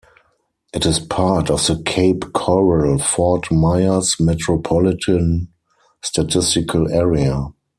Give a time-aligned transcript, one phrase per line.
[0.73, 5.49] It is part of the Cape Coral-Fort Myers Metropolitan
[6.01, 7.49] Statistical Area.